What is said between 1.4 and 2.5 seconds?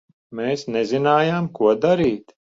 ko darīt.